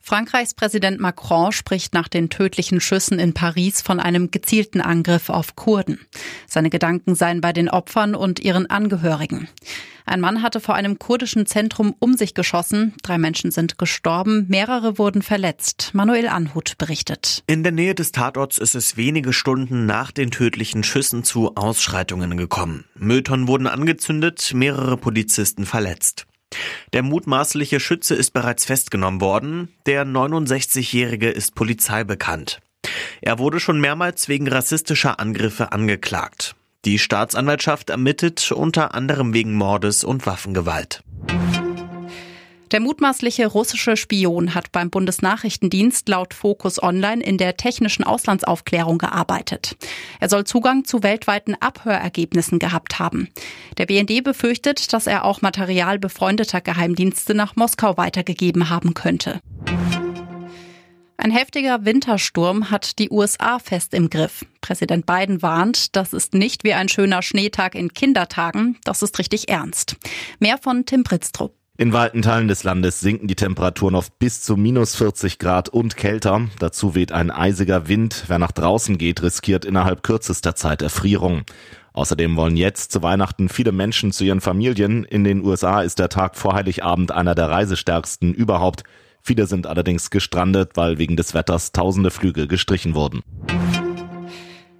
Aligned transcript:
Frankreichs 0.00 0.54
Präsident 0.54 1.00
Macron 1.00 1.52
spricht 1.52 1.92
nach 1.92 2.08
den 2.08 2.30
tödlichen 2.30 2.80
Schüssen 2.80 3.18
in 3.18 3.34
Paris 3.34 3.82
von 3.82 4.00
einem 4.00 4.30
gezielten 4.30 4.80
Angriff 4.80 5.28
auf 5.28 5.54
Kurden. 5.54 6.00
Seine 6.46 6.70
Gedanken 6.70 7.14
seien 7.14 7.40
bei 7.40 7.52
den 7.52 7.68
Opfern 7.68 8.14
und 8.14 8.40
ihren 8.40 8.70
Angehörigen. 8.70 9.48
Ein 10.06 10.20
Mann 10.20 10.42
hatte 10.42 10.60
vor 10.60 10.74
einem 10.74 10.98
kurdischen 10.98 11.44
Zentrum 11.44 11.94
um 11.98 12.16
sich 12.16 12.32
geschossen. 12.32 12.94
Drei 13.02 13.18
Menschen 13.18 13.50
sind 13.50 13.76
gestorben, 13.76 14.46
mehrere 14.48 14.96
wurden 14.96 15.20
verletzt. 15.20 15.90
Manuel 15.92 16.28
Anhut 16.28 16.78
berichtet. 16.78 17.42
In 17.46 17.62
der 17.62 17.72
Nähe 17.72 17.94
des 17.94 18.10
Tatorts 18.10 18.56
ist 18.56 18.74
es 18.74 18.96
wenige 18.96 19.34
Stunden 19.34 19.84
nach 19.84 20.10
den 20.10 20.30
tödlichen 20.30 20.82
Schüssen 20.82 21.24
zu 21.24 21.56
Ausschreitungen 21.56 22.38
gekommen. 22.38 22.86
Mülltonnen 22.94 23.48
wurden 23.48 23.66
angezündet, 23.66 24.52
mehrere 24.54 24.96
Polizisten 24.96 25.66
verletzt. 25.66 26.26
Der 26.92 27.02
mutmaßliche 27.02 27.80
Schütze 27.80 28.14
ist 28.14 28.32
bereits 28.32 28.64
festgenommen 28.64 29.20
worden. 29.20 29.74
Der 29.86 30.06
69-Jährige 30.06 31.28
ist 31.28 31.54
Polizei 31.54 32.04
bekannt. 32.04 32.60
Er 33.20 33.38
wurde 33.38 33.60
schon 33.60 33.80
mehrmals 33.80 34.28
wegen 34.28 34.48
rassistischer 34.48 35.20
Angriffe 35.20 35.72
angeklagt. 35.72 36.54
Die 36.84 36.98
Staatsanwaltschaft 36.98 37.90
ermittelt 37.90 38.52
unter 38.52 38.94
anderem 38.94 39.34
wegen 39.34 39.52
Mordes 39.52 40.04
und 40.04 40.26
Waffengewalt. 40.26 41.02
Der 42.70 42.80
mutmaßliche 42.80 43.46
russische 43.46 43.96
Spion 43.96 44.54
hat 44.54 44.72
beim 44.72 44.90
Bundesnachrichtendienst 44.90 46.06
laut 46.08 46.34
Focus 46.34 46.82
Online 46.82 47.22
in 47.22 47.38
der 47.38 47.56
technischen 47.56 48.04
Auslandsaufklärung 48.04 48.98
gearbeitet. 48.98 49.76
Er 50.20 50.28
soll 50.28 50.44
Zugang 50.44 50.84
zu 50.84 51.02
weltweiten 51.02 51.54
Abhörergebnissen 51.54 52.58
gehabt 52.58 52.98
haben. 52.98 53.28
Der 53.78 53.86
BND 53.86 54.22
befürchtet, 54.22 54.92
dass 54.92 55.06
er 55.06 55.24
auch 55.24 55.40
Material 55.40 55.98
befreundeter 55.98 56.60
Geheimdienste 56.60 57.34
nach 57.34 57.56
Moskau 57.56 57.96
weitergegeben 57.96 58.68
haben 58.68 58.92
könnte. 58.92 59.40
Ein 61.16 61.30
heftiger 61.32 61.84
Wintersturm 61.84 62.70
hat 62.70 62.98
die 62.98 63.10
USA 63.10 63.58
fest 63.58 63.92
im 63.92 64.08
Griff. 64.08 64.44
Präsident 64.60 65.04
Biden 65.04 65.42
warnt, 65.42 65.96
das 65.96 66.12
ist 66.12 66.34
nicht 66.34 66.64
wie 66.64 66.74
ein 66.74 66.88
schöner 66.88 67.22
Schneetag 67.22 67.74
in 67.74 67.92
Kindertagen, 67.92 68.78
das 68.84 69.02
ist 69.02 69.18
richtig 69.18 69.48
ernst. 69.48 69.96
Mehr 70.38 70.58
von 70.58 70.86
Tim 70.86 71.02
Pritztrup. 71.02 71.54
In 71.80 71.92
weiten 71.92 72.22
Teilen 72.22 72.48
des 72.48 72.64
Landes 72.64 72.98
sinken 72.98 73.28
die 73.28 73.36
Temperaturen 73.36 73.94
auf 73.94 74.10
bis 74.10 74.42
zu 74.42 74.56
minus 74.56 74.96
40 74.96 75.38
Grad 75.38 75.68
und 75.68 75.96
kälter. 75.96 76.48
Dazu 76.58 76.96
weht 76.96 77.12
ein 77.12 77.30
eisiger 77.30 77.86
Wind. 77.86 78.24
Wer 78.26 78.40
nach 78.40 78.50
draußen 78.50 78.98
geht, 78.98 79.22
riskiert 79.22 79.64
innerhalb 79.64 80.02
kürzester 80.02 80.56
Zeit 80.56 80.82
Erfrierung. 80.82 81.42
Außerdem 81.92 82.34
wollen 82.34 82.56
jetzt 82.56 82.90
zu 82.90 83.04
Weihnachten 83.04 83.48
viele 83.48 83.70
Menschen 83.70 84.10
zu 84.10 84.24
ihren 84.24 84.40
Familien. 84.40 85.04
In 85.04 85.22
den 85.22 85.44
USA 85.44 85.82
ist 85.82 86.00
der 86.00 86.08
Tag 86.08 86.36
vor 86.36 86.54
Heiligabend 86.54 87.12
einer 87.12 87.36
der 87.36 87.48
reisestärksten 87.48 88.34
überhaupt. 88.34 88.82
Viele 89.22 89.46
sind 89.46 89.68
allerdings 89.68 90.10
gestrandet, 90.10 90.72
weil 90.74 90.98
wegen 90.98 91.14
des 91.14 91.32
Wetters 91.32 91.70
tausende 91.70 92.10
Flüge 92.10 92.48
gestrichen 92.48 92.96
wurden. 92.96 93.22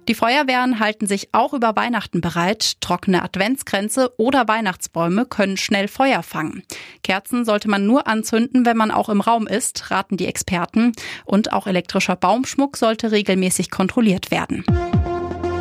Die 0.09 0.15
Feuerwehren 0.15 0.79
halten 0.79 1.05
sich 1.05 1.29
auch 1.33 1.53
über 1.53 1.75
Weihnachten 1.75 2.19
bereit. 2.19 2.81
Trockene 2.81 3.21
Adventskränze 3.21 4.11
oder 4.17 4.47
Weihnachtsbäume 4.47 5.27
können 5.27 5.55
schnell 5.55 5.87
Feuer 5.87 6.23
fangen. 6.23 6.63
Kerzen 7.03 7.45
sollte 7.45 7.69
man 7.69 7.85
nur 7.85 8.07
anzünden, 8.07 8.65
wenn 8.65 8.75
man 8.75 8.89
auch 8.89 9.09
im 9.09 9.21
Raum 9.21 9.45
ist, 9.45 9.91
raten 9.91 10.17
die 10.17 10.25
Experten. 10.25 10.93
Und 11.25 11.53
auch 11.53 11.67
elektrischer 11.67 12.15
Baumschmuck 12.15 12.75
sollte 12.75 13.11
regelmäßig 13.11 13.69
kontrolliert 13.69 14.31
werden. 14.31 14.65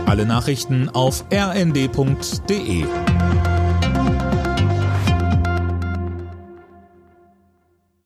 Alle 0.06 0.24
Nachrichten 0.24 0.88
auf 0.88 1.26
rnd.de 1.30 2.86